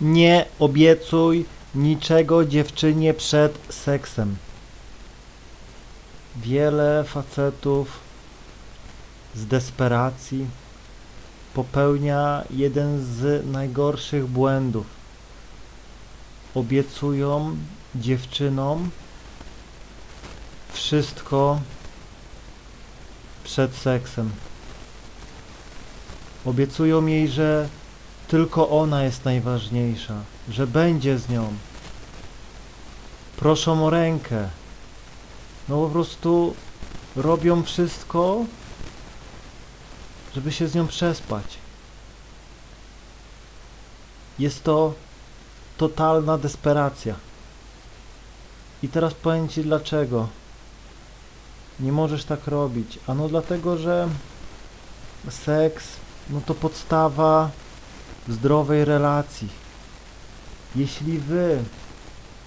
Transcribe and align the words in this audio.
Nie 0.00 0.46
obiecuj 0.58 1.44
niczego 1.74 2.44
dziewczynie 2.44 3.14
przed 3.14 3.58
seksem. 3.70 4.36
Wiele 6.36 7.04
facetów 7.04 8.00
z 9.34 9.46
desperacji 9.46 10.46
popełnia 11.54 12.44
jeden 12.50 13.04
z 13.04 13.46
najgorszych 13.46 14.26
błędów. 14.26 14.86
Obiecują 16.54 17.56
dziewczynom 17.94 18.90
wszystko 20.72 21.60
przed 23.44 23.74
seksem. 23.74 24.30
Obiecują 26.44 27.06
jej, 27.06 27.28
że 27.28 27.68
tylko 28.28 28.68
ona 28.68 29.04
jest 29.04 29.24
najważniejsza, 29.24 30.14
że 30.48 30.66
będzie 30.66 31.18
z 31.18 31.28
nią. 31.28 31.52
Proszą 33.36 33.86
o 33.86 33.90
rękę. 33.90 34.48
No 35.68 35.76
po 35.76 35.88
prostu 35.88 36.54
robią 37.16 37.62
wszystko, 37.62 38.44
żeby 40.34 40.52
się 40.52 40.68
z 40.68 40.74
nią 40.74 40.86
przespać. 40.86 41.44
Jest 44.38 44.64
to 44.64 44.94
totalna 45.76 46.38
desperacja. 46.38 47.14
I 48.82 48.88
teraz 48.88 49.14
powiem 49.14 49.48
Ci 49.48 49.62
dlaczego. 49.62 50.28
Nie 51.80 51.92
możesz 51.92 52.24
tak 52.24 52.46
robić. 52.46 52.98
Ano 53.06 53.28
dlatego, 53.28 53.76
że 53.76 54.08
seks 55.30 55.88
no 56.30 56.40
to 56.46 56.54
podstawa 56.54 57.50
zdrowej 58.28 58.84
relacji. 58.84 59.48
Jeśli 60.76 61.18
wy 61.18 61.58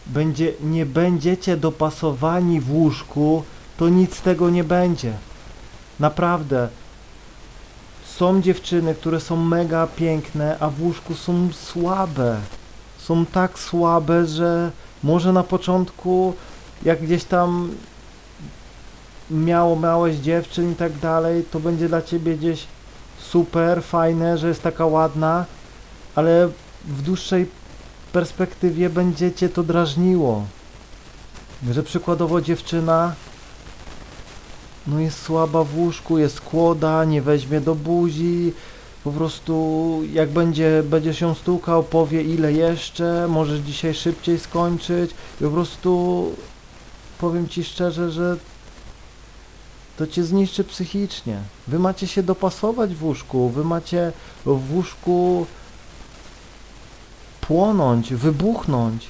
będzie, 0.06 0.54
nie 0.62 0.86
będziecie 0.86 1.58
dopasowani 1.58 2.62
w 2.62 2.72
łóżku, 2.72 3.44
to 3.78 3.90
nic 3.90 4.16
z 4.16 4.22
tego 4.22 4.50
nie 4.50 4.64
będzie. 4.64 5.14
Naprawdę. 6.00 6.68
Są 8.06 8.42
dziewczyny, 8.42 8.96
które 8.96 9.20
są 9.20 9.36
mega 9.36 9.88
piękne, 9.88 10.58
a 10.60 10.70
w 10.70 10.82
łóżku 10.82 11.16
są 11.16 11.50
słabe. 11.54 12.40
Są 12.98 13.26
tak 13.26 13.60
słabe, 13.60 14.26
że 14.26 14.72
może 15.04 15.34
na 15.34 15.44
początku, 15.44 16.34
jak 16.84 17.04
gdzieś 17.04 17.24
tam 17.24 17.72
miało 19.32 19.76
małeś 19.76 20.16
dziewczyn 20.16 20.72
i 20.72 20.76
tak 20.76 20.98
dalej, 20.98 21.46
to 21.52 21.60
będzie 21.60 21.90
dla 21.90 22.02
ciebie 22.02 22.38
gdzieś 22.38 22.68
super, 23.20 23.84
fajne, 23.84 24.38
że 24.38 24.48
jest 24.48 24.64
taka 24.64 24.86
ładna, 24.86 25.46
ale 26.16 26.50
w 26.86 27.02
dłuższej 27.02 27.48
perspektywie 28.14 28.90
będzie 28.90 29.32
cię 29.32 29.50
to 29.50 29.64
drażniło. 29.64 30.46
Że 31.72 31.84
przykładowo 31.84 32.42
dziewczyna 32.42 33.16
no 34.88 35.00
jest 35.00 35.22
słaba 35.22 35.64
w 35.64 35.78
łóżku, 35.78 36.18
jest 36.18 36.42
kłoda, 36.42 37.06
nie 37.06 37.22
weźmie 37.22 37.62
do 37.62 37.76
buzi, 37.76 38.54
po 39.04 39.12
prostu 39.12 40.02
jak 40.14 40.30
będzie, 40.30 40.84
będzie 40.84 41.14
się 41.14 41.36
stukał, 41.36 41.84
powie 41.84 42.22
ile 42.22 42.54
jeszcze, 42.54 43.28
możesz 43.30 43.60
dzisiaj 43.60 43.94
szybciej 43.94 44.40
skończyć 44.40 45.12
i 45.42 45.44
po 45.44 45.50
prostu 45.50 46.32
powiem 47.20 47.50
ci 47.50 47.64
szczerze, 47.64 48.12
że 48.12 48.38
to 49.98 50.08
cię 50.08 50.24
zniszczy 50.24 50.64
psychicznie. 50.64 51.38
Wy 51.68 51.80
macie 51.80 52.08
się 52.08 52.24
dopasować 52.24 52.96
w 52.96 53.04
łóżku, 53.04 53.50
wy 53.50 53.64
macie 53.64 54.12
w 54.46 54.76
łóżku 54.76 55.46
płonąć, 57.52 58.14
wybuchnąć. 58.14 59.10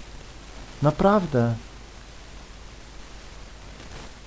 Naprawdę. 0.82 1.56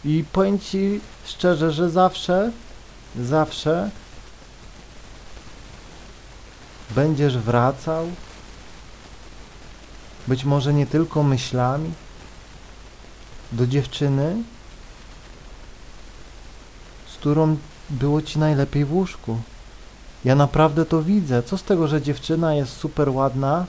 I 0.04 0.24
powiem 0.32 0.58
ci 0.58 1.00
szczerze, 1.24 1.72
że 1.72 1.90
zawsze, 1.90 2.50
zawsze 3.20 3.90
będziesz 6.90 7.38
wracał, 7.38 8.06
być 10.28 10.44
może 10.44 10.74
nie 10.74 10.86
tylko 10.86 11.22
myślami, 11.22 11.92
do 13.52 13.66
dziewczyny, 13.66 14.36
z 17.06 17.14
którą 17.14 17.56
było 17.90 18.22
ci 18.22 18.38
najlepiej 18.38 18.84
w 18.84 18.92
łóżku. 18.92 19.38
Ja 20.24 20.34
naprawdę 20.34 20.84
to 20.86 21.02
widzę. 21.02 21.42
Co 21.42 21.58
z 21.58 21.62
tego, 21.62 21.88
że 21.88 22.02
dziewczyna 22.02 22.54
jest 22.54 22.76
super 22.76 23.08
ładna, 23.08 23.66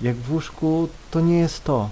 jak 0.00 0.16
w 0.16 0.32
łóżku 0.32 0.88
to 1.10 1.20
nie 1.20 1.38
jest 1.38 1.64
to. 1.64 1.90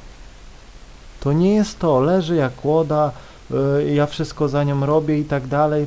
To 1.21 1.33
nie 1.33 1.55
jest 1.55 1.79
to. 1.79 2.01
Leży 2.01 2.35
jak 2.35 2.65
łoda, 2.65 3.13
yy, 3.51 3.95
ja 3.95 4.07
wszystko 4.07 4.49
za 4.49 4.65
nią 4.65 4.87
robię 4.87 5.19
i 5.19 5.25
tak 5.25 5.47
dalej. 5.47 5.87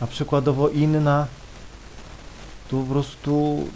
A 0.00 0.06
przykładowo 0.06 0.68
inna, 0.68 1.26
to 2.70 2.76
po 2.76 2.82
prostu 2.82 3.68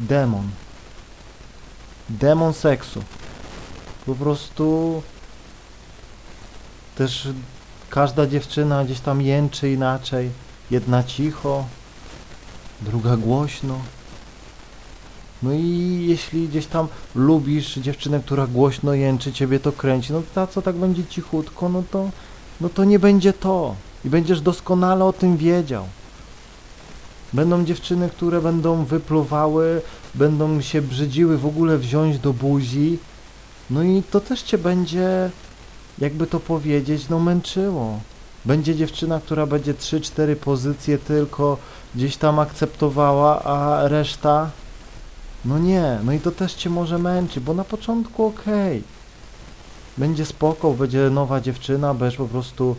demon. 0.00 0.50
Demon 2.08 2.54
seksu. 2.54 3.02
Po 4.06 4.14
prostu 4.14 5.02
też 6.96 7.28
każda 7.90 8.26
dziewczyna 8.26 8.84
gdzieś 8.84 9.00
tam 9.00 9.22
jęczy 9.22 9.72
inaczej. 9.72 10.30
Jedna 10.70 11.02
cicho, 11.04 11.64
druga 12.82 13.16
głośno. 13.16 13.78
No 15.42 15.52
i 15.52 16.04
jeśli 16.08 16.48
gdzieś 16.48 16.66
tam 16.66 16.88
lubisz 17.14 17.74
dziewczynę, 17.74 18.20
która 18.20 18.46
głośno 18.46 18.94
jęczy, 18.94 19.32
ciebie 19.32 19.60
to 19.60 19.72
kręci, 19.72 20.12
no 20.12 20.22
ta 20.34 20.46
co 20.46 20.62
tak 20.62 20.76
będzie 20.76 21.04
cichutko, 21.04 21.68
no 21.68 21.82
to, 21.90 22.10
no 22.60 22.68
to 22.68 22.84
nie 22.84 22.98
będzie 22.98 23.32
to. 23.32 23.74
I 24.04 24.10
będziesz 24.10 24.40
doskonale 24.40 25.04
o 25.04 25.12
tym 25.12 25.36
wiedział. 25.36 25.84
Będą 27.32 27.64
dziewczyny, 27.64 28.10
które 28.10 28.40
będą 28.40 28.84
wypluwały, 28.84 29.82
będą 30.14 30.60
się 30.60 30.82
brzydziły 30.82 31.38
w 31.38 31.46
ogóle 31.46 31.78
wziąć 31.78 32.18
do 32.18 32.32
buzi. 32.32 32.98
No 33.70 33.82
i 33.82 34.02
to 34.10 34.20
też 34.20 34.42
cię 34.42 34.58
będzie, 34.58 35.30
jakby 35.98 36.26
to 36.26 36.40
powiedzieć, 36.40 37.08
no 37.08 37.18
męczyło. 37.18 38.00
Będzie 38.46 38.74
dziewczyna, 38.74 39.20
która 39.20 39.46
będzie 39.46 39.74
3-4 39.74 40.36
pozycje 40.36 40.98
tylko 40.98 41.58
gdzieś 41.94 42.16
tam 42.16 42.38
akceptowała, 42.38 43.42
a 43.42 43.88
reszta 43.88 44.50
no 45.44 45.58
nie, 45.58 45.98
no 46.04 46.12
i 46.12 46.20
to 46.20 46.30
też 46.30 46.54
cię 46.54 46.70
może 46.70 46.98
męczyć, 46.98 47.44
bo 47.44 47.54
na 47.54 47.64
początku. 47.64 48.26
Okay. 48.26 48.82
Będzie 49.98 50.26
spoko, 50.26 50.72
będzie 50.72 51.10
nowa 51.10 51.40
dziewczyna, 51.40 51.94
będziesz 51.94 52.18
po 52.18 52.28
prostu 52.28 52.76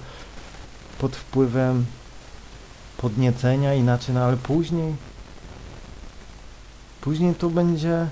pod 1.00 1.16
wpływem 1.16 1.86
podniecenia 2.98 3.74
inaczej, 3.74 4.16
no 4.16 4.24
ale 4.24 4.38
później 4.38 4.96
później 7.02 7.36
to 7.36 7.50
będzie 7.50 8.08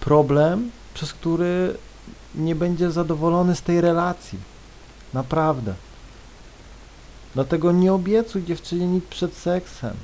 problem, 0.00 0.70
przez 0.94 1.12
który 1.12 1.76
nie 2.34 2.54
będzie 2.54 2.90
zadowolony 2.90 3.56
z 3.56 3.62
tej 3.62 3.80
relacji. 3.80 4.38
Naprawdę. 5.14 5.74
Dlatego 7.34 7.72
nie 7.72 7.92
obiecuj 7.92 8.44
dziewczynie 8.44 8.86
nic 8.86 9.04
przed 9.04 9.34
seksem. 9.34 9.94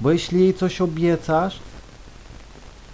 Bo 0.00 0.10
jeśli 0.10 0.40
jej 0.40 0.54
coś 0.54 0.80
obiecasz, 0.80 1.58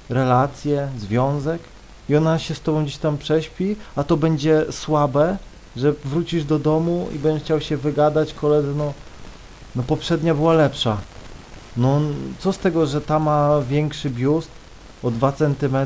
relację, 0.08 0.88
związek, 0.98 1.60
i 2.08 2.16
ona 2.16 2.38
się 2.38 2.54
z 2.54 2.60
tobą 2.60 2.82
gdzieś 2.82 2.97
tam 2.97 3.18
prześpi, 3.18 3.76
a 3.97 4.04
to 4.04 4.16
będzie 4.16 4.64
słabe, 4.70 5.36
że 5.76 5.92
wrócisz 6.04 6.44
do 6.44 6.58
domu 6.58 7.08
i 7.14 7.18
będziesz 7.18 7.42
chciał 7.42 7.60
się 7.60 7.76
wygadać, 7.76 8.34
koledzy, 8.34 8.74
no, 8.74 8.92
no 9.77 9.83
poprzednia 9.83 10.34
była 10.34 10.53
lepsza. 10.53 10.97
No 11.77 12.00
co 12.38 12.53
z 12.53 12.59
tego, 12.59 12.86
że 12.86 13.00
ta 13.00 13.18
ma 13.18 13.60
większy 13.68 14.10
biust 14.10 14.50
o 15.03 15.10
2 15.10 15.33
cm, 15.33 15.77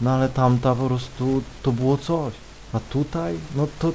no 0.00 0.10
ale 0.10 0.28
tamta 0.28 0.74
po 0.74 0.86
prostu 0.86 1.42
to 1.62 1.72
było 1.72 1.96
coś. 1.96 2.34
A 2.72 2.80
tutaj, 2.80 3.34
no 3.56 3.66
to, 3.78 3.92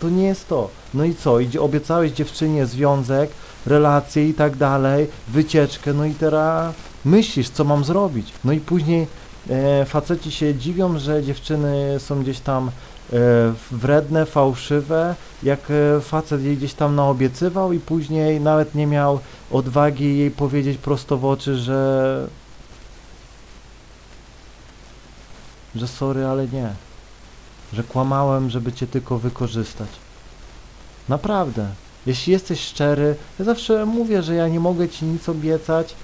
to 0.00 0.08
nie 0.08 0.24
jest 0.24 0.48
to. 0.48 0.68
No 0.94 1.04
i 1.04 1.14
co? 1.14 1.40
Idzie, 1.40 1.60
obiecałeś 1.60 2.12
dziewczynie 2.12 2.66
związek, 2.66 3.30
relacje 3.66 4.28
i 4.28 4.34
tak 4.34 4.56
dalej, 4.56 5.06
wycieczkę, 5.28 5.92
no 5.92 6.04
i 6.04 6.14
teraz 6.14 6.74
myślisz, 7.04 7.50
co 7.50 7.64
mam 7.64 7.84
zrobić. 7.84 8.32
No 8.44 8.52
i 8.52 8.60
później 8.60 9.06
e, 9.50 9.84
faceci 9.84 10.30
się 10.30 10.54
dziwią, 10.54 10.98
że 10.98 11.22
dziewczyny 11.22 11.96
są 11.98 12.22
gdzieś 12.22 12.40
tam 12.40 12.68
e, 12.68 13.16
wredne, 13.70 14.26
fałszywe, 14.26 15.14
jak 15.42 15.60
e, 15.70 16.00
facet 16.00 16.42
jej 16.42 16.56
gdzieś 16.56 16.74
tam 16.74 16.96
naobiecywał 16.96 17.72
i 17.72 17.78
później 17.78 18.40
nawet 18.40 18.74
nie 18.74 18.86
miał 18.86 19.20
odwagi 19.50 20.18
jej 20.18 20.30
powiedzieć 20.30 20.78
prosto 20.78 21.16
w 21.16 21.24
oczy, 21.24 21.56
że 21.56 22.28
że 25.74 25.88
sorry, 25.88 26.26
ale 26.26 26.48
nie. 26.48 26.72
Że 27.72 27.82
kłamałem, 27.82 28.50
żeby 28.50 28.72
cię 28.72 28.86
tylko 28.86 29.18
wykorzystać. 29.18 29.88
Naprawdę. 31.08 31.66
Jeśli 32.06 32.32
jesteś 32.32 32.60
szczery, 32.60 33.16
ja 33.38 33.44
zawsze 33.44 33.86
mówię, 33.86 34.22
że 34.22 34.34
ja 34.34 34.48
nie 34.48 34.60
mogę 34.60 34.88
ci 34.88 35.04
nic 35.04 35.28
obiecać. 35.28 35.94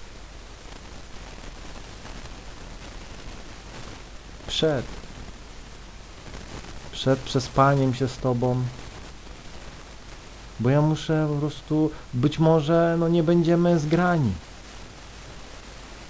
Przed. 4.47 4.85
Przed 6.93 7.19
przespaniem 7.19 7.95
się 7.95 8.09
z 8.09 8.17
tobą. 8.17 8.63
Bo 10.61 10.71
ja 10.71 10.81
muszę 10.81 11.29
po 11.33 11.41
prostu, 11.41 11.91
być 12.15 12.39
może, 12.39 12.97
no 12.99 13.09
nie 13.09 13.23
będziemy 13.23 13.79
zgrani. 13.79 14.33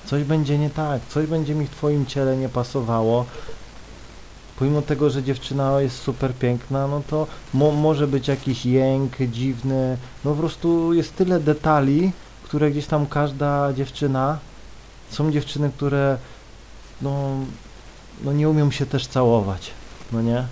Coś 0.06 0.24
będzie 0.24 0.58
nie 0.58 0.70
tak, 0.70 1.02
coś 1.08 1.26
będzie 1.26 1.54
mi 1.54 1.66
w 1.66 1.70
twoim 1.70 2.06
ciele 2.06 2.36
nie 2.36 2.48
pasowało. 2.48 3.26
Pomimo 4.58 4.82
tego, 4.82 5.10
że 5.10 5.22
dziewczyna 5.22 5.80
jest 5.80 5.98
super 5.98 6.34
piękna, 6.34 6.86
no 6.86 7.02
to 7.10 7.26
mo 7.54 7.70
może 7.70 8.06
być 8.06 8.28
jakiś 8.28 8.66
jęk 8.66 9.16
dziwny. 9.30 9.96
No 10.24 10.30
po 10.30 10.36
prostu 10.36 10.92
jest 10.92 11.16
tyle 11.16 11.40
detali, 11.40 12.12
które 12.42 12.70
gdzieś 12.70 12.86
tam 12.86 13.06
każda 13.06 13.72
dziewczyna. 13.72 14.38
Są 15.10 15.32
dziewczyny, 15.32 15.70
które 15.76 16.18
no, 17.02 17.30
no 18.24 18.32
nie 18.32 18.48
umią 18.48 18.70
się 18.70 18.86
też 18.86 19.06
całować, 19.06 19.70
no 20.12 20.22
nie? 20.22 20.44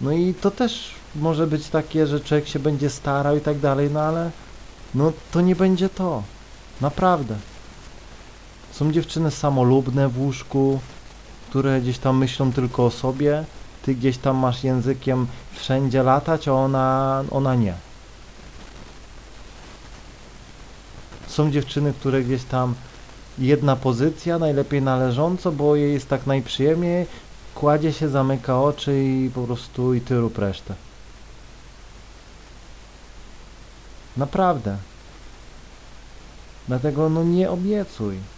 No 0.00 0.12
i 0.12 0.34
to 0.34 0.50
też 0.50 0.90
może 1.14 1.46
być 1.46 1.68
takie, 1.68 2.06
że 2.06 2.20
człowiek 2.20 2.48
się 2.48 2.58
będzie 2.58 2.90
starał 2.90 3.36
i 3.36 3.40
tak 3.40 3.58
dalej, 3.58 3.90
no 3.92 4.00
ale 4.00 4.30
no 4.94 5.12
to 5.32 5.40
nie 5.40 5.56
będzie 5.56 5.88
to. 5.88 6.22
Naprawdę. 6.80 7.36
Są 8.78 8.92
dziewczyny 8.92 9.30
samolubne 9.30 10.08
w 10.08 10.18
łóżku, 10.18 10.80
które 11.48 11.80
gdzieś 11.80 11.98
tam 11.98 12.18
myślą 12.18 12.52
tylko 12.52 12.86
o 12.86 12.90
sobie. 12.90 13.44
Ty 13.82 13.94
gdzieś 13.94 14.18
tam 14.18 14.36
masz 14.36 14.64
językiem 14.64 15.26
wszędzie 15.52 16.02
latać, 16.02 16.48
a 16.48 16.52
ona, 16.52 17.24
ona 17.30 17.54
nie. 17.54 17.74
Są 21.26 21.50
dziewczyny, 21.50 21.92
które 21.92 22.22
gdzieś 22.22 22.44
tam 22.44 22.74
jedna 23.38 23.76
pozycja, 23.76 24.38
najlepiej 24.38 24.82
należąco, 24.82 25.52
bo 25.52 25.76
jej 25.76 25.92
jest 25.92 26.08
tak 26.08 26.26
najprzyjemniej, 26.26 27.06
kładzie 27.54 27.92
się, 27.92 28.08
zamyka 28.08 28.62
oczy 28.62 29.04
i 29.04 29.30
po 29.34 29.42
prostu 29.42 29.94
i 29.94 30.00
ty 30.00 30.20
rób 30.20 30.38
resztę. 30.38 30.74
Naprawdę. 34.16 34.76
Dlatego 36.68 37.08
no 37.08 37.24
nie 37.24 37.50
obiecuj. 37.50 38.35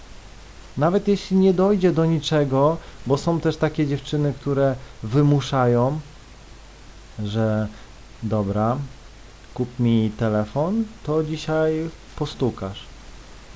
Nawet 0.79 1.09
jeśli 1.09 1.37
nie 1.37 1.55
dojdzie 1.55 1.93
do 1.93 2.05
niczego, 2.05 2.77
bo 3.07 3.19
są 3.19 3.41
też 3.41 3.57
takie 3.57 3.87
dziewczyny, 3.87 4.33
które 4.41 4.75
wymuszają, 5.03 6.01
że 7.25 7.69
dobra, 8.23 8.77
kup 9.55 9.79
mi 9.79 10.11
telefon, 10.19 10.85
to 11.05 11.25
dzisiaj 11.25 11.91
postukasz. 12.17 12.85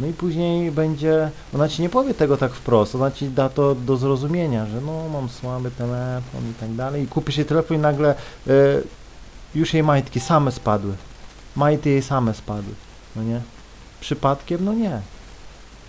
No 0.01 0.07
i 0.07 0.13
później 0.13 0.73
będzie, 0.73 1.31
ona 1.55 1.69
ci 1.69 1.83
nie 1.83 1.89
powie 1.89 2.15
tego 2.15 2.37
tak 2.37 2.53
wprost, 2.53 2.95
ona 2.95 3.11
ci 3.11 3.29
da 3.29 3.49
to 3.49 3.75
do 3.75 3.97
zrozumienia, 3.97 4.67
że 4.67 4.81
no 4.81 5.09
mam 5.09 5.29
słaby 5.29 5.71
telefon 5.71 6.51
i 6.51 6.55
tak 6.61 6.75
dalej 6.75 7.03
i 7.03 7.07
kupisz 7.07 7.37
jej 7.37 7.47
telefon 7.47 7.77
i 7.77 7.81
nagle 7.81 8.15
y, 8.47 8.83
już 9.55 9.75
jej 9.75 9.83
majtki 9.83 10.21
same 10.21 10.53
spadły. 10.53 10.95
Majty 11.57 11.91
jej 11.91 12.03
same 12.03 12.35
spadły, 12.35 12.75
no 13.17 13.23
nie? 13.23 13.41
Przypadkiem? 14.01 14.65
No 14.65 14.73
nie. 14.73 15.01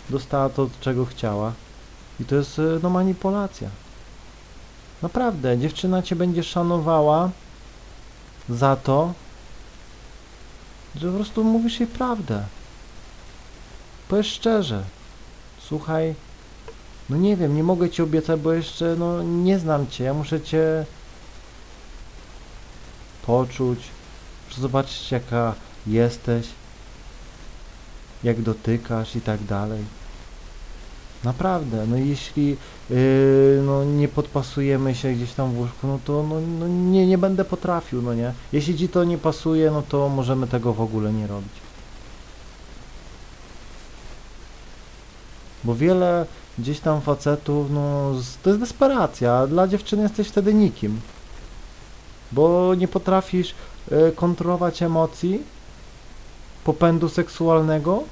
Dostała 0.09 0.49
to, 0.49 0.69
czego 0.81 1.05
chciała 1.05 1.53
i 2.19 2.25
to 2.25 2.35
jest 2.35 2.59
y, 2.59 2.79
no 2.83 2.89
manipulacja. 2.89 3.69
Naprawdę, 5.01 5.57
dziewczyna 5.57 6.01
cię 6.01 6.15
będzie 6.15 6.43
szanowała 6.43 7.29
za 8.49 8.75
to, 8.75 9.13
że 10.95 11.07
po 11.07 11.13
prostu 11.13 11.43
mówisz 11.43 11.79
jej 11.79 11.87
prawdę. 11.87 12.43
Powiedz 14.07 14.25
szczerze. 14.25 14.83
Słuchaj, 15.59 16.15
no 17.09 17.17
nie 17.17 17.37
wiem, 17.37 17.55
nie 17.55 17.63
mogę 17.63 17.89
ci 17.89 18.01
obiecać, 18.01 18.39
bo 18.39 18.53
jeszcze 18.53 18.95
no 18.95 19.23
nie 19.23 19.59
znam 19.59 19.87
cię. 19.87 20.03
Ja 20.03 20.13
muszę 20.13 20.41
cię 20.41 20.85
poczuć, 23.25 23.79
zobaczyć 24.57 25.11
jaka 25.11 25.55
jesteś, 25.87 26.47
jak 28.23 28.41
dotykasz 28.41 29.15
i 29.15 29.21
tak 29.21 29.43
dalej. 29.43 29.83
Naprawdę, 31.23 31.87
no 31.87 31.97
jeśli 31.97 32.57
yy, 32.89 33.61
no, 33.65 33.83
nie 33.83 34.07
podpasujemy 34.07 34.95
się 34.95 35.13
gdzieś 35.13 35.33
tam 35.33 35.51
w 35.51 35.57
łóżku, 35.57 35.87
no 35.87 35.99
to 36.05 36.25
no, 36.29 36.35
no, 36.59 36.67
nie, 36.67 37.07
nie 37.07 37.17
będę 37.17 37.45
potrafił, 37.45 38.01
no 38.01 38.13
nie. 38.13 38.33
Jeśli 38.53 38.77
ci 38.77 38.89
to 38.89 39.03
nie 39.03 39.17
pasuje, 39.17 39.71
no 39.71 39.81
to 39.81 40.09
możemy 40.09 40.47
tego 40.47 40.73
w 40.73 40.81
ogóle 40.81 41.13
nie 41.13 41.27
robić. 41.27 41.53
Bo 45.63 45.75
wiele 45.75 46.25
gdzieś 46.59 46.79
tam 46.79 47.01
facetów, 47.01 47.71
no 47.71 48.11
to 48.43 48.49
jest 48.49 48.59
desperacja, 48.59 49.47
dla 49.47 49.67
dziewczyny 49.67 50.03
jesteś 50.03 50.27
wtedy 50.27 50.53
nikim. 50.53 51.01
Bo 52.31 52.75
nie 52.75 52.87
potrafisz 52.87 53.55
y, 53.91 54.11
kontrolować 54.15 54.83
emocji, 54.83 55.43
popędu 56.63 57.09
seksualnego, 57.09 58.03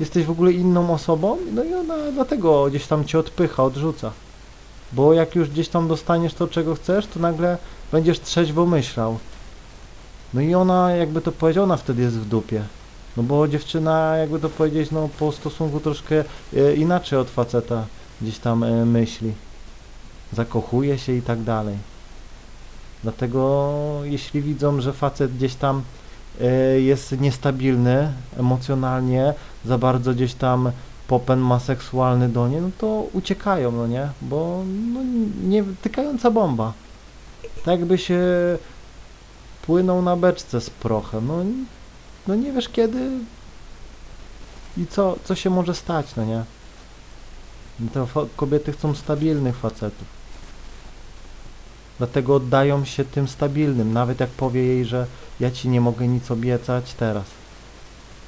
jesteś 0.00 0.24
w 0.24 0.30
ogóle 0.30 0.52
inną 0.52 0.94
osobą, 0.94 1.38
no 1.52 1.64
i 1.64 1.74
ona 1.74 1.94
dlatego 2.12 2.66
gdzieś 2.66 2.86
tam 2.86 3.04
cię 3.04 3.18
odpycha, 3.18 3.64
odrzuca. 3.64 4.12
Bo 4.92 5.12
jak 5.12 5.34
już 5.34 5.48
gdzieś 5.48 5.68
tam 5.68 5.88
dostaniesz 5.88 6.34
to, 6.34 6.48
czego 6.48 6.74
chcesz, 6.74 7.06
to 7.06 7.20
nagle 7.20 7.58
będziesz 7.92 8.20
trzeźwo 8.20 8.66
myślał. 8.66 9.18
No 10.34 10.40
i 10.40 10.54
ona, 10.54 10.90
jakby 10.90 11.20
to 11.20 11.32
powiedział, 11.32 11.64
ona 11.64 11.76
wtedy 11.76 12.02
jest 12.02 12.18
w 12.18 12.28
dupie. 12.28 12.62
No 13.16 13.22
bo 13.22 13.48
dziewczyna, 13.48 14.16
jakby 14.16 14.40
to 14.40 14.48
powiedzieć, 14.48 14.90
no 14.90 15.08
po 15.18 15.32
stosunku 15.32 15.80
troszkę 15.80 16.24
e, 16.56 16.74
inaczej 16.74 17.18
od 17.18 17.30
faceta 17.30 17.86
gdzieś 18.22 18.38
tam 18.38 18.64
e, 18.64 18.84
myśli. 18.84 19.32
Zakochuje 20.32 20.98
się 20.98 21.12
i 21.12 21.22
tak 21.22 21.42
dalej. 21.42 21.76
Dlatego 23.02 23.70
jeśli 24.04 24.42
widzą, 24.42 24.80
że 24.80 24.92
facet 24.92 25.36
gdzieś 25.36 25.54
tam 25.54 25.82
jest 26.78 27.20
niestabilny 27.20 28.12
emocjonalnie, 28.38 29.34
za 29.64 29.78
bardzo 29.78 30.14
gdzieś 30.14 30.34
tam 30.34 30.70
popęd 31.08 31.42
ma 31.42 31.60
seksualny 31.60 32.28
do 32.28 32.48
niej, 32.48 32.60
no 32.60 32.70
to 32.78 33.06
uciekają, 33.12 33.72
no 33.72 33.86
nie? 33.86 34.08
Bo 34.22 34.62
no, 34.92 35.00
nie 35.48 35.64
tykająca 35.82 36.30
bomba. 36.30 36.72
Tak 37.42 37.78
jakby 37.80 37.98
się 37.98 38.20
płynął 39.62 40.02
na 40.02 40.16
beczce 40.16 40.60
z 40.60 40.70
prochem. 40.70 41.26
No, 41.26 41.34
no 42.26 42.34
nie 42.34 42.52
wiesz 42.52 42.68
kiedy 42.68 43.10
i 44.76 44.86
co, 44.86 45.16
co 45.24 45.34
się 45.34 45.50
może 45.50 45.74
stać, 45.74 46.16
no 46.16 46.24
nie? 46.24 46.44
To 47.94 48.06
fa- 48.06 48.26
kobiety 48.36 48.72
chcą 48.72 48.94
stabilnych 48.94 49.56
facetów. 49.56 50.06
Dlatego 51.98 52.34
oddają 52.34 52.84
się 52.84 53.04
tym 53.04 53.28
stabilnym, 53.28 53.92
nawet 53.92 54.20
jak 54.20 54.30
powie 54.30 54.64
jej, 54.64 54.84
że 54.84 55.06
ja 55.40 55.50
ci 55.50 55.68
nie 55.68 55.80
mogę 55.80 56.08
nic 56.08 56.30
obiecać 56.30 56.94
teraz. 56.94 57.24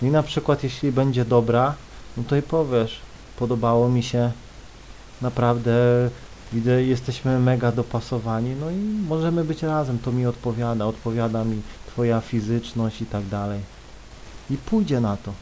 No 0.02 0.08
I 0.08 0.10
na 0.10 0.22
przykład 0.22 0.64
jeśli 0.64 0.92
będzie 0.92 1.24
dobra, 1.24 1.74
no 2.16 2.22
to 2.28 2.36
i 2.36 2.42
powiesz, 2.42 3.00
podobało 3.38 3.88
mi 3.88 4.02
się, 4.02 4.32
naprawdę 5.22 5.72
widzę, 6.52 6.82
jesteśmy 6.82 7.38
mega 7.38 7.72
dopasowani, 7.72 8.54
no 8.60 8.70
i 8.70 9.06
możemy 9.08 9.44
być 9.44 9.62
razem, 9.62 9.98
to 9.98 10.12
mi 10.12 10.26
odpowiada, 10.26 10.86
odpowiada 10.86 11.44
mi 11.44 11.62
twoja 11.86 12.20
fizyczność 12.20 13.02
i 13.02 13.06
tak 13.06 13.26
dalej. 13.26 13.60
I 14.50 14.56
pójdzie 14.56 15.00
na 15.00 15.16
to. 15.16 15.32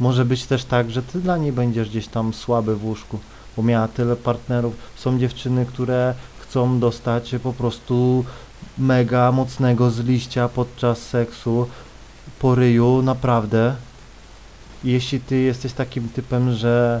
Może 0.00 0.24
być 0.24 0.44
też 0.44 0.64
tak, 0.64 0.90
że 0.90 1.02
ty 1.02 1.20
dla 1.20 1.36
niej 1.36 1.52
będziesz 1.52 1.88
gdzieś 1.88 2.08
tam 2.08 2.34
słaby 2.34 2.76
w 2.76 2.84
łóżku, 2.84 3.18
bo 3.58 3.62
miała 3.62 3.88
tyle 3.88 4.16
partnerów. 4.16 4.74
Są 4.96 5.18
dziewczyny, 5.18 5.66
które 5.66 6.14
chcą 6.38 6.80
dostać 6.80 7.34
po 7.42 7.52
prostu 7.52 8.24
mega 8.78 9.32
mocnego 9.32 9.90
z 9.90 9.98
liścia 9.98 10.48
podczas 10.48 10.98
seksu 10.98 11.68
po 12.38 12.54
ryju, 12.54 13.02
naprawdę. 13.02 13.76
Jeśli 14.84 15.20
ty 15.20 15.36
jesteś 15.36 15.72
takim 15.72 16.08
typem, 16.08 16.52
że 16.54 17.00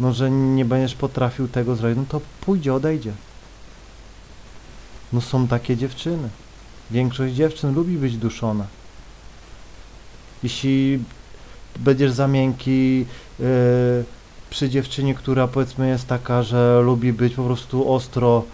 no, 0.00 0.12
że 0.12 0.30
nie 0.30 0.64
będziesz 0.64 0.94
potrafił 0.94 1.48
tego 1.48 1.76
zrobić, 1.76 1.98
no 1.98 2.04
to 2.08 2.20
pójdzie, 2.40 2.74
odejdzie. 2.74 3.12
No 5.12 5.20
są 5.20 5.48
takie 5.48 5.76
dziewczyny. 5.76 6.28
Większość 6.90 7.34
dziewczyn 7.34 7.74
lubi 7.74 7.98
być 7.98 8.16
duszona. 8.16 8.66
Jeśli 10.42 11.00
będziesz 11.78 12.12
za 12.12 12.28
miękki 12.28 13.06
yy, 13.38 14.04
przy 14.50 14.70
dziewczynie, 14.70 15.14
która 15.14 15.48
powiedzmy 15.48 15.88
jest 15.88 16.06
taka, 16.06 16.42
że 16.42 16.80
lubi 16.84 17.12
być 17.12 17.34
po 17.34 17.44
prostu 17.44 17.92
ostro 17.92 18.44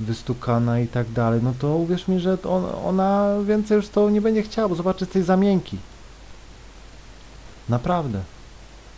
wystukana 0.00 0.80
i 0.80 0.88
tak 0.88 1.12
dalej, 1.12 1.40
no 1.42 1.54
to 1.58 1.76
uwierz 1.76 2.08
mi, 2.08 2.20
że 2.20 2.38
on, 2.42 2.64
ona 2.84 3.34
więcej 3.46 3.76
już 3.76 3.88
to 3.88 4.10
nie 4.10 4.20
będzie 4.20 4.42
chciała, 4.42 4.68
bo 4.68 4.74
zobaczy, 4.74 5.04
jesteś 5.04 5.24
za. 5.24 5.36
Naprawdę. 7.68 8.20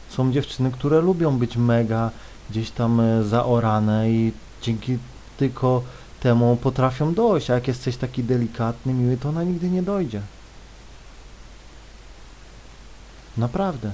Są 0.08 0.32
dziewczyny, 0.32 0.70
które 0.70 1.00
lubią 1.00 1.38
być 1.38 1.56
mega 1.56 2.10
gdzieś 2.50 2.70
tam 2.70 3.00
e, 3.00 3.24
zaorane 3.24 4.10
i 4.10 4.32
dzięki 4.62 4.98
tylko 5.36 5.82
temu 6.20 6.56
potrafią 6.56 7.14
dojść, 7.14 7.50
a 7.50 7.54
jak 7.54 7.68
jesteś 7.68 7.96
taki 7.96 8.24
delikatny, 8.24 8.94
miły, 8.94 9.16
to 9.16 9.28
ona 9.28 9.44
nigdy 9.44 9.70
nie 9.70 9.82
dojdzie. 9.82 10.20
Naprawdę. 13.36 13.90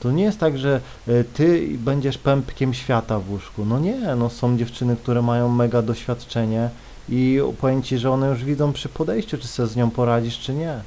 To 0.00 0.10
nie 0.10 0.24
jest 0.24 0.38
tak, 0.38 0.58
że 0.58 0.80
e, 1.08 1.24
ty 1.24 1.68
będziesz 1.78 2.18
pępkiem 2.18 2.74
świata 2.74 3.18
w 3.18 3.30
łóżku. 3.30 3.64
No 3.64 3.78
nie, 3.78 3.98
no 4.16 4.30
są 4.30 4.58
dziewczyny, 4.58 4.96
które 4.96 5.22
mają 5.22 5.48
mega 5.48 5.82
doświadczenie 5.82 6.70
i 7.08 7.40
powiem 7.60 7.82
ci, 7.82 7.98
że 7.98 8.10
one 8.10 8.28
już 8.28 8.44
widzą 8.44 8.72
przy 8.72 8.88
podejściu, 8.88 9.38
czy 9.38 9.48
sobie 9.48 9.68
z 9.68 9.76
nią 9.76 9.90
poradzisz, 9.90 10.38
czy 10.38 10.54
nie. 10.54 10.80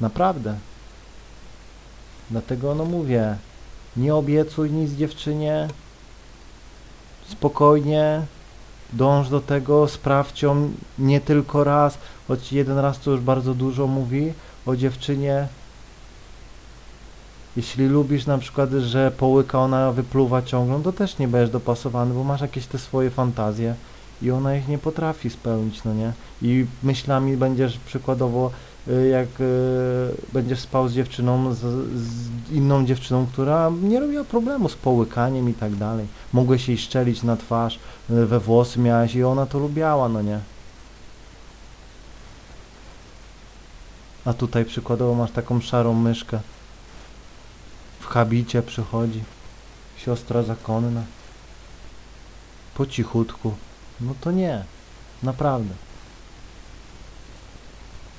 Naprawdę. 0.00 0.54
Dlatego 2.30 2.74
no 2.74 2.84
mówię, 2.84 3.36
nie 3.96 4.14
obiecuj 4.14 4.70
nic 4.70 4.92
dziewczynie, 4.92 5.68
spokojnie, 7.28 8.22
dąż 8.92 9.28
do 9.28 9.40
tego, 9.40 9.88
sprawdź 9.88 10.42
ją 10.42 10.70
nie 10.98 11.20
tylko 11.20 11.64
raz, 11.64 11.98
choć 12.28 12.52
jeden 12.52 12.78
raz 12.78 12.98
to 12.98 13.10
już 13.10 13.20
bardzo 13.20 13.54
dużo 13.54 13.86
mówi 13.86 14.32
o 14.66 14.76
dziewczynie. 14.76 15.48
Jeśli 17.56 17.86
lubisz 17.86 18.26
na 18.26 18.38
przykład, 18.38 18.70
że 18.70 19.10
połyka 19.10 19.58
ona 19.58 19.92
wypluwa 19.92 20.42
ciągle, 20.42 20.80
to 20.82 20.92
też 20.92 21.18
nie 21.18 21.28
będziesz 21.28 21.50
dopasowany, 21.50 22.14
bo 22.14 22.24
masz 22.24 22.40
jakieś 22.40 22.66
te 22.66 22.78
swoje 22.78 23.10
fantazje 23.10 23.74
i 24.22 24.30
ona 24.30 24.56
ich 24.56 24.68
nie 24.68 24.78
potrafi 24.78 25.30
spełnić, 25.30 25.84
no 25.84 25.94
nie? 25.94 26.12
I 26.42 26.66
myślami 26.82 27.36
będziesz 27.36 27.78
przykładowo, 27.78 28.50
jak 29.10 29.40
y, 29.40 30.32
będziesz 30.32 30.60
spał 30.60 30.88
z 30.88 30.92
dziewczyną, 30.92 31.54
z, 31.54 31.58
z 31.94 32.52
inną 32.52 32.86
dziewczyną, 32.86 33.26
która 33.26 33.72
nie 33.82 34.00
robiła 34.00 34.24
problemu 34.24 34.68
z 34.68 34.74
połykaniem 34.74 35.48
i 35.48 35.54
tak 35.54 35.74
dalej. 35.74 36.06
Mogłeś 36.32 36.68
jej 36.68 36.78
szczelić 36.78 37.22
na 37.22 37.36
twarz, 37.36 37.78
y, 38.10 38.26
we 38.26 38.40
włosy 38.40 38.80
miałeś 38.80 39.14
i 39.14 39.24
ona 39.24 39.46
to 39.46 39.58
lubiała, 39.58 40.08
no 40.08 40.22
nie? 40.22 40.40
A 44.24 44.32
tutaj 44.32 44.64
przykładowo 44.64 45.14
masz 45.14 45.30
taką 45.30 45.60
szarą 45.60 45.94
myszkę. 45.94 46.40
W 48.00 48.06
habicie 48.06 48.62
przychodzi. 48.62 49.22
Siostra 49.96 50.42
zakonna. 50.42 51.02
Po 52.74 52.86
cichutku. 52.86 53.54
No 54.00 54.14
to 54.20 54.30
nie. 54.30 54.64
Naprawdę. 55.22 55.85